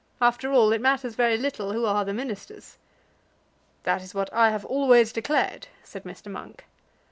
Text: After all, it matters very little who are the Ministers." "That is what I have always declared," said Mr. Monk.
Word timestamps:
After 0.19 0.51
all, 0.51 0.73
it 0.73 0.81
matters 0.81 1.13
very 1.13 1.37
little 1.37 1.73
who 1.73 1.85
are 1.85 2.03
the 2.03 2.11
Ministers." 2.11 2.79
"That 3.83 4.01
is 4.01 4.15
what 4.15 4.33
I 4.33 4.49
have 4.49 4.65
always 4.65 5.13
declared," 5.13 5.67
said 5.83 6.05
Mr. 6.05 6.25
Monk. 6.31 6.65